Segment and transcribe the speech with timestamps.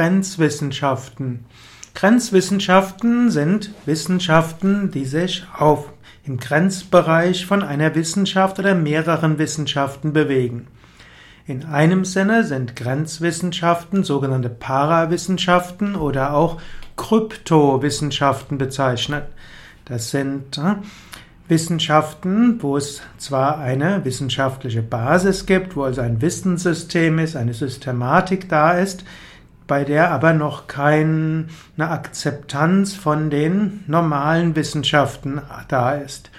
[0.00, 1.44] Grenzwissenschaften.
[1.94, 5.92] Grenzwissenschaften sind Wissenschaften, die sich auf
[6.24, 10.68] im Grenzbereich von einer Wissenschaft oder mehreren Wissenschaften bewegen.
[11.46, 16.62] In einem Sinne sind Grenzwissenschaften sogenannte Parawissenschaften oder auch
[16.96, 19.24] Kryptowissenschaften bezeichnet.
[19.84, 20.76] Das sind äh,
[21.46, 28.48] Wissenschaften, wo es zwar eine wissenschaftliche Basis gibt, wo also ein Wissenssystem ist, eine Systematik
[28.48, 29.04] da ist,
[29.70, 31.46] bei der aber noch keine
[31.78, 36.32] Akzeptanz von den normalen Wissenschaften da ist.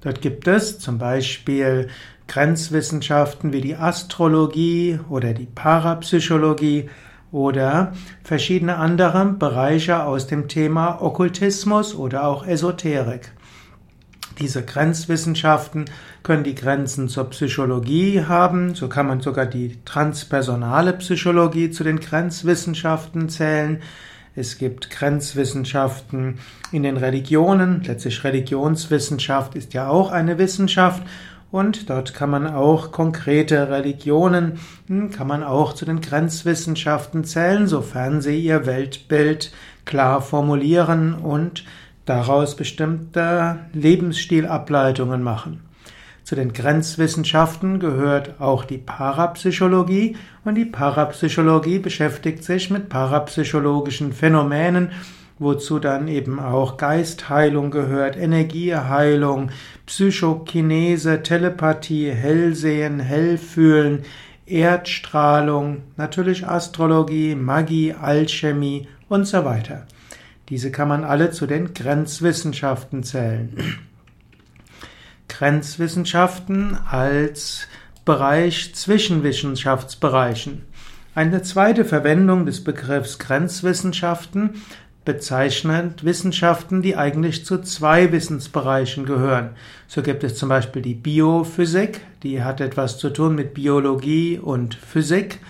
[0.00, 1.88] Dort gibt es zum Beispiel
[2.28, 6.88] Grenzwissenschaften wie die Astrologie oder die Parapsychologie
[7.30, 7.92] oder
[8.24, 13.32] verschiedene andere Bereiche aus dem Thema Okkultismus oder auch Esoterik.
[14.38, 15.86] Diese Grenzwissenschaften
[16.22, 21.98] können die Grenzen zur Psychologie haben, so kann man sogar die transpersonale Psychologie zu den
[21.98, 23.82] Grenzwissenschaften zählen.
[24.36, 26.38] Es gibt Grenzwissenschaften
[26.70, 31.02] in den Religionen, letztlich Religionswissenschaft ist ja auch eine Wissenschaft.
[31.50, 37.66] Und dort kann man auch konkrete Religionen, hm, kann man auch zu den Grenzwissenschaften zählen,
[37.66, 39.50] sofern sie ihr Weltbild
[39.86, 41.64] klar formulieren und
[42.08, 45.60] daraus bestimmte Lebensstilableitungen machen.
[46.24, 54.90] Zu den Grenzwissenschaften gehört auch die Parapsychologie und die Parapsychologie beschäftigt sich mit parapsychologischen Phänomenen,
[55.38, 59.50] wozu dann eben auch Geistheilung gehört, Energieheilung,
[59.86, 64.02] Psychokinese, Telepathie, Hellsehen, Hellfühlen,
[64.44, 69.86] Erdstrahlung, natürlich Astrologie, Magie, Alchemie und so weiter.
[70.48, 73.78] Diese kann man alle zu den Grenzwissenschaften zählen.
[75.28, 77.68] Grenzwissenschaften als
[78.04, 80.62] Bereich zwischen Wissenschaftsbereichen.
[81.14, 84.62] Eine zweite Verwendung des Begriffs Grenzwissenschaften
[85.04, 89.50] bezeichnet Wissenschaften, die eigentlich zu zwei Wissensbereichen gehören.
[89.86, 94.74] So gibt es zum Beispiel die Biophysik, die hat etwas zu tun mit Biologie und
[94.74, 95.40] Physik.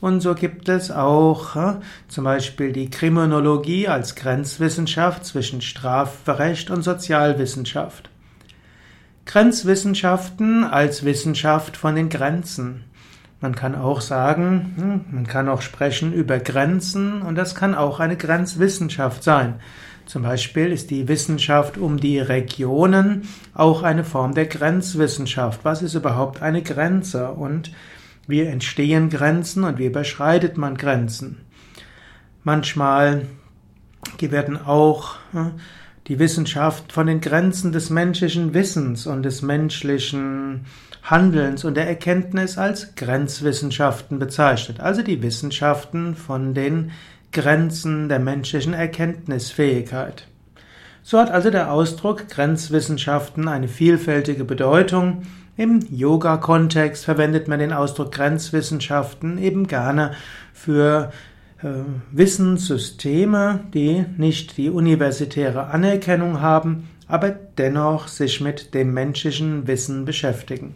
[0.00, 1.74] Und so gibt es auch äh,
[2.08, 8.08] zum Beispiel die Kriminologie als Grenzwissenschaft zwischen Strafrecht und Sozialwissenschaft.
[9.26, 12.84] Grenzwissenschaften als Wissenschaft von den Grenzen.
[13.42, 18.00] Man kann auch sagen, hm, man kann auch sprechen über Grenzen und das kann auch
[18.00, 19.60] eine Grenzwissenschaft sein.
[20.06, 25.60] Zum Beispiel ist die Wissenschaft um die Regionen auch eine Form der Grenzwissenschaft.
[25.62, 27.70] Was ist überhaupt eine Grenze und
[28.30, 31.38] wie entstehen Grenzen und wie überschreitet man Grenzen?
[32.42, 33.26] Manchmal
[34.18, 35.52] werden auch hm,
[36.06, 40.66] die Wissenschaft von den Grenzen des menschlichen Wissens und des menschlichen
[41.02, 46.90] Handelns und der Erkenntnis als Grenzwissenschaften bezeichnet, also die Wissenschaften von den
[47.32, 50.26] Grenzen der menschlichen Erkenntnisfähigkeit.
[51.02, 55.22] So hat also der Ausdruck Grenzwissenschaften eine vielfältige Bedeutung.
[55.56, 60.12] Im Yoga-Kontext verwendet man den Ausdruck Grenzwissenschaften eben gerne
[60.52, 61.12] für
[61.62, 61.68] äh,
[62.12, 70.74] Wissenssysteme, die nicht die universitäre Anerkennung haben, aber dennoch sich mit dem menschlichen Wissen beschäftigen.